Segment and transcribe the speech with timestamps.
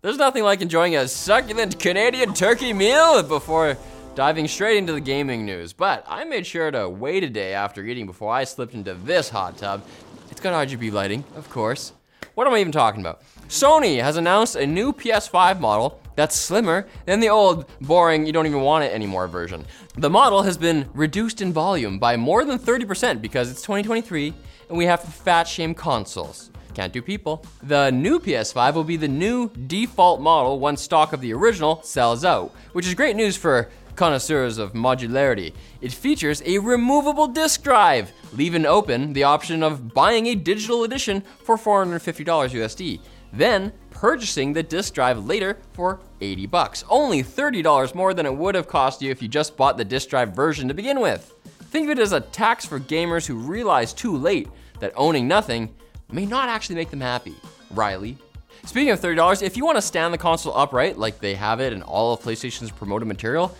[0.00, 3.76] There's nothing like enjoying a succulent Canadian turkey meal before
[4.14, 5.72] diving straight into the gaming news.
[5.72, 9.28] But I made sure to wait a day after eating before I slipped into this
[9.28, 9.84] hot tub.
[10.30, 11.94] It's got RGB lighting, of course.
[12.36, 13.22] What am I even talking about?
[13.48, 18.46] Sony has announced a new PS5 model that's slimmer than the old, boring, you don't
[18.46, 19.64] even want it anymore version.
[19.96, 24.32] The model has been reduced in volume by more than 30% because it's 2023
[24.68, 26.52] and we have to fat shame consoles.
[26.78, 27.44] Can't do people.
[27.64, 32.24] The new PS5 will be the new default model once stock of the original sells
[32.24, 35.54] out, which is great news for connoisseurs of modularity.
[35.80, 41.24] It features a removable disk drive, leaving open the option of buying a digital edition
[41.42, 43.00] for $450 USD,
[43.32, 48.54] then purchasing the disk drive later for 80 bucks, only $30 more than it would
[48.54, 51.34] have cost you if you just bought the disk drive version to begin with.
[51.72, 55.74] Think of it as a tax for gamers who realize too late that owning nothing
[56.10, 57.34] may not actually make them happy.
[57.70, 58.16] Riley.
[58.64, 61.72] Speaking of $30, if you want to stand the console upright like they have it
[61.72, 63.54] in all of PlayStation's promoted material,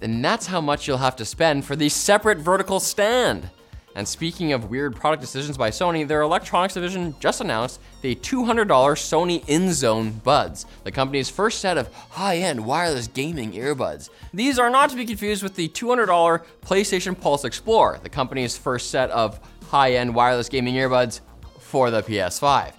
[0.00, 3.48] then that's how much you'll have to spend for the separate vertical stand.
[3.94, 8.66] And speaking of weird product decisions by Sony, their electronics division just announced the $200
[8.66, 14.10] Sony InZone Buds, the company's first set of high end wireless gaming earbuds.
[14.34, 18.90] These are not to be confused with the $200 PlayStation Pulse Explorer, the company's first
[18.90, 19.40] set of
[19.70, 21.20] high end wireless gaming earbuds
[21.66, 22.72] for the PS5.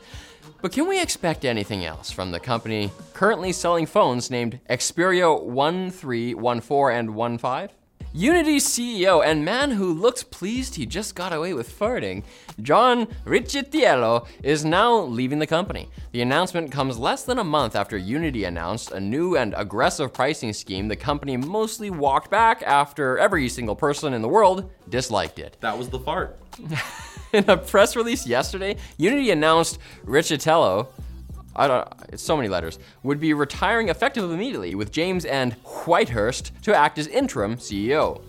[0.61, 6.97] But can we expect anything else from the company currently selling phones named Xperia 1314
[6.97, 7.77] and 15?
[8.13, 12.23] Unity's CEO and man who looks pleased he just got away with farting,
[12.61, 15.89] John Riccitiello, is now leaving the company.
[16.13, 20.53] The announcement comes less than a month after Unity announced a new and aggressive pricing
[20.53, 25.58] scheme the company mostly walked back after every single person in the world disliked it.
[25.59, 26.39] That was the fart.
[27.33, 30.88] In a press release yesterday, Unity announced Riccitello,
[31.56, 35.52] I don't it's so many letters, would be retiring effective immediately with James M.
[35.64, 38.22] Whitehurst to act as interim CEO.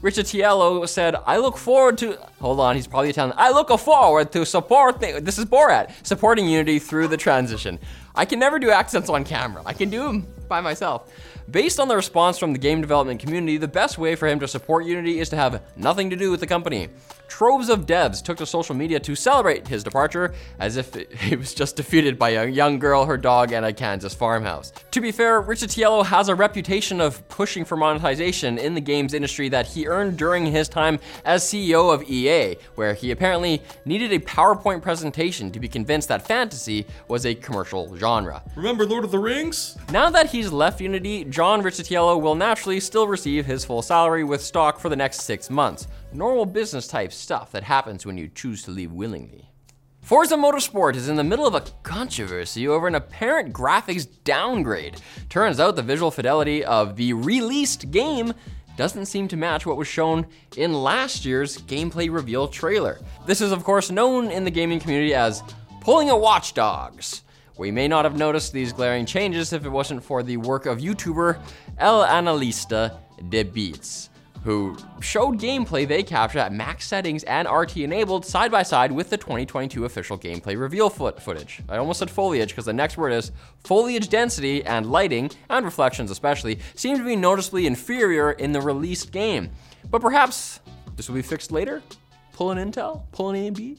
[0.00, 3.34] Riccitiello said, I look forward to, hold on, he's probably Italian.
[3.36, 7.80] I look forward to support, this is Borat, supporting Unity through the transition.
[8.14, 9.62] I can never do accents on camera.
[9.66, 11.12] I can do them by myself.
[11.50, 14.46] Based on the response from the game development community, the best way for him to
[14.46, 16.88] support Unity is to have nothing to do with the company.
[17.28, 21.54] Troves of devs took to social media to celebrate his departure as if he was
[21.54, 24.72] just defeated by a young girl, her dog, and a Kansas farmhouse.
[24.90, 29.48] To be fair, Riccitiello has a reputation of pushing for monetization in the games industry
[29.50, 34.18] that he earned during his time as CEO of EA, where he apparently needed a
[34.18, 38.42] PowerPoint presentation to be convinced that fantasy was a commercial genre.
[38.56, 39.76] Remember Lord of the Rings?
[39.92, 44.42] Now that he's left Unity, John Riccitiello will naturally still receive his full salary with
[44.42, 45.86] stock for the next six months.
[46.12, 49.50] Normal business type stuff that happens when you choose to leave willingly.
[50.00, 55.00] Forza Motorsport is in the middle of a controversy over an apparent graphics downgrade.
[55.28, 58.32] Turns out the visual fidelity of the released game
[58.78, 60.24] doesn't seem to match what was shown
[60.56, 63.00] in last year's gameplay reveal trailer.
[63.26, 65.42] This is, of course, known in the gaming community as
[65.80, 67.22] pulling a Watch Dogs.
[67.58, 70.78] We may not have noticed these glaring changes if it wasn't for the work of
[70.78, 71.40] YouTuber
[71.78, 72.96] El Analista
[73.28, 74.10] de Bits,
[74.48, 79.10] who showed gameplay they captured at max settings and RT enabled side by side with
[79.10, 81.60] the 2022 official gameplay reveal foot footage.
[81.68, 83.30] I almost said foliage because the next word is
[83.64, 89.12] foliage density and lighting, and reflections especially, seem to be noticeably inferior in the released
[89.12, 89.50] game.
[89.90, 90.60] But perhaps
[90.96, 91.82] this will be fixed later?
[92.32, 93.02] Pull an intel?
[93.12, 93.76] Pull an AMD?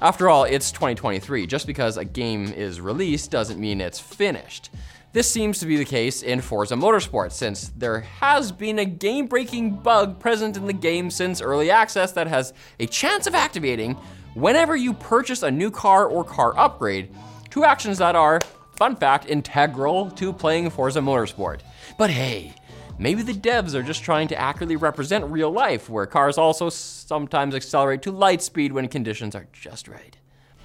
[0.00, 1.46] After all, it's 2023.
[1.46, 4.70] Just because a game is released doesn't mean it's finished.
[5.12, 9.26] This seems to be the case in Forza Motorsport, since there has been a game
[9.26, 13.94] breaking bug present in the game since early access that has a chance of activating
[14.34, 17.10] whenever you purchase a new car or car upgrade.
[17.48, 18.38] Two actions that are,
[18.76, 21.60] fun fact, integral to playing Forza Motorsport.
[21.96, 22.54] But hey,
[23.00, 27.54] Maybe the devs are just trying to accurately represent real life, where cars also sometimes
[27.54, 30.18] accelerate to light speed when conditions are just right.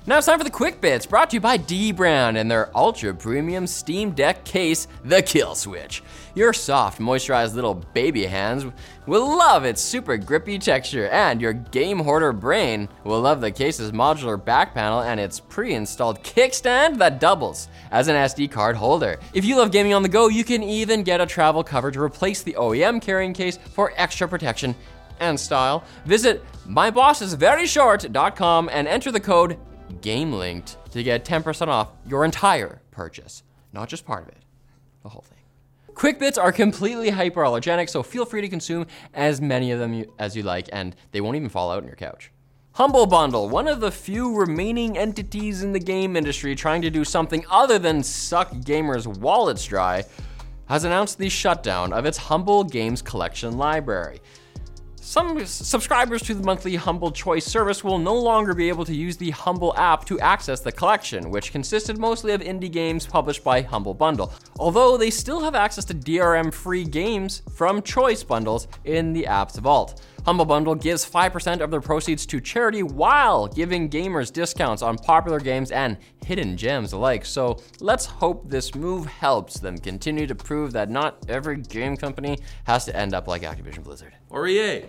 [0.06, 3.14] Now it's time for the quick bits, brought to you by Dbrand and their ultra
[3.14, 6.04] premium Steam Deck case, the Kill Switch.
[6.36, 8.66] Your soft, moisturized little baby hands
[9.06, 13.94] will love its super grippy texture, and your game hoarder brain will love the case's
[13.94, 19.18] modular back panel and its pre-installed kickstand that doubles as an SD card holder.
[19.34, 22.02] If you love gaming on the go, you can even get a travel cover to
[22.02, 24.76] replace the OEM carrying case for extra protection
[25.22, 25.86] and style.
[26.04, 29.58] Visit mybossisveryshort.com and enter the code
[30.02, 34.44] GameLinked to get 10% off your entire purchase, not just part of it,
[35.04, 35.40] the whole thing.
[35.94, 40.36] Quick bits are completely hyperallergenic, so feel free to consume as many of them as
[40.36, 42.32] you like, and they won't even fall out on your couch.
[42.74, 47.06] Humble Bundle, one of the few remaining entities in the game industry trying to do
[47.06, 50.04] something other than suck gamers' wallets dry,
[50.66, 54.22] has announced the shutdown of its Humble Games Collection library.
[55.06, 59.18] Some subscribers to the monthly Humble Choice service will no longer be able to use
[59.18, 63.62] the Humble app to access the collection, which consisted mostly of indie games published by
[63.62, 69.12] Humble Bundle, although they still have access to DRM free games from Choice bundles in
[69.12, 70.02] the app's vault.
[70.26, 75.40] Humble Bundle gives 5% of their proceeds to charity while giving gamers discounts on popular
[75.40, 77.26] games and hidden gems alike.
[77.26, 82.40] So let's hope this move helps them continue to prove that not every game company
[82.64, 84.14] has to end up like Activision Blizzard.
[84.30, 84.86] Or EA?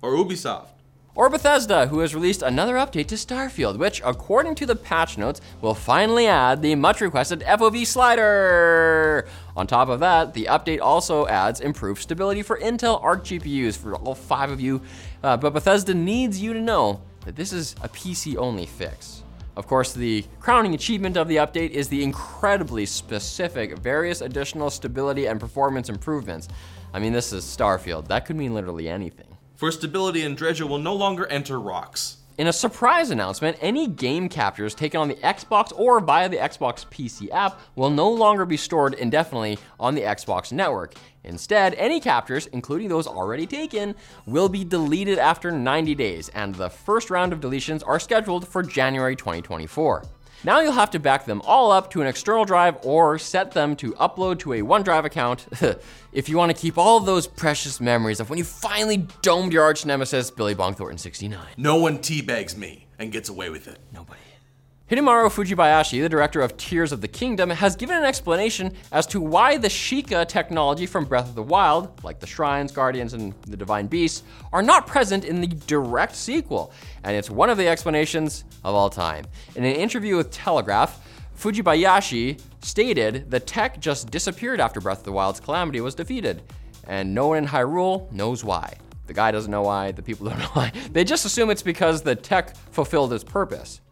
[0.00, 0.70] Or Ubisoft?
[1.18, 5.40] Or Bethesda, who has released another update to Starfield, which, according to the patch notes,
[5.60, 9.26] will finally add the much requested FOV slider.
[9.56, 13.96] On top of that, the update also adds improved stability for Intel Arc GPUs for
[13.96, 14.80] all five of you,
[15.24, 19.24] uh, but Bethesda needs you to know that this is a PC only fix.
[19.56, 25.26] Of course, the crowning achievement of the update is the incredibly specific various additional stability
[25.26, 26.46] and performance improvements.
[26.94, 28.06] I mean, this is Starfield.
[28.06, 29.37] That could mean literally anything.
[29.58, 32.18] For stability, Andreja will no longer enter rocks.
[32.38, 36.86] In a surprise announcement, any game captures taken on the Xbox or via the Xbox
[36.86, 40.94] PC app will no longer be stored indefinitely on the Xbox network.
[41.24, 43.96] Instead, any captures, including those already taken,
[44.26, 48.62] will be deleted after 90 days, and the first round of deletions are scheduled for
[48.62, 50.04] January 2024.
[50.44, 53.74] Now you'll have to back them all up to an external drive or set them
[53.76, 55.46] to upload to a OneDrive account
[56.12, 59.64] if you want to keep all those precious memories of when you finally domed your
[59.64, 61.40] arch nemesis, Billy Bong Thornton 69.
[61.56, 63.78] No one teabags me and gets away with it.
[63.92, 64.20] Nobody.
[64.90, 69.20] Hidemaru Fujibayashi, the director of Tears of the Kingdom, has given an explanation as to
[69.20, 73.56] why the Sheikah technology from Breath of the Wild, like the shrines, guardians, and the
[73.56, 76.72] divine beasts, are not present in the direct sequel.
[77.04, 79.26] And it's one of the explanations of all time.
[79.56, 81.06] In an interview with Telegraph,
[81.36, 86.40] Fujibayashi stated the tech just disappeared after Breath of the Wild's calamity was defeated,
[86.86, 88.72] and no one in Hyrule knows why.
[89.06, 90.72] The guy doesn't know why, the people don't know why.
[90.92, 93.82] They just assume it's because the tech fulfilled its purpose.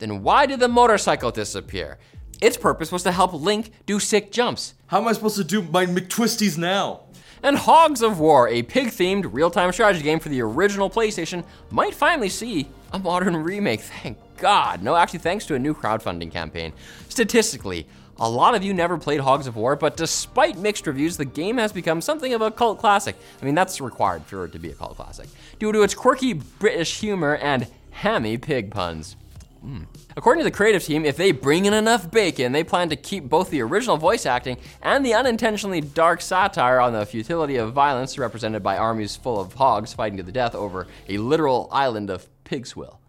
[0.00, 1.98] Then why did the motorcycle disappear?
[2.40, 4.74] Its purpose was to help Link do sick jumps.
[4.86, 7.02] How am I supposed to do my McTwisties now?
[7.42, 11.44] And Hogs of War, a pig themed real time strategy game for the original PlayStation,
[11.70, 13.80] might finally see a modern remake.
[13.80, 14.82] Thank God.
[14.82, 16.72] No, actually, thanks to a new crowdfunding campaign.
[17.10, 17.86] Statistically,
[18.18, 21.58] a lot of you never played Hogs of War, but despite mixed reviews, the game
[21.58, 23.16] has become something of a cult classic.
[23.40, 26.34] I mean, that's required for it to be a cult classic, due to its quirky
[26.34, 29.16] British humor and hammy pig puns.
[29.64, 29.86] Mm.
[30.16, 33.28] According to the creative team, if they bring in enough bacon, they plan to keep
[33.28, 38.18] both the original voice acting and the unintentionally dark satire on the futility of violence
[38.18, 42.28] represented by armies full of hogs fighting to the death over a literal island of
[42.44, 43.00] pig swill.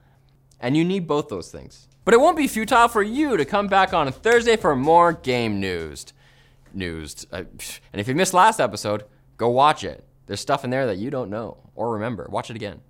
[0.60, 1.88] And you need both those things.
[2.04, 5.60] But it won't be futile for you to come back on Thursday for more game
[5.60, 6.06] news.
[6.74, 7.26] News.
[7.32, 7.44] Uh,
[7.94, 9.06] and if you missed last episode,
[9.38, 10.04] go watch it.
[10.26, 12.28] There's stuff in there that you don't know or remember.
[12.30, 12.82] Watch it again.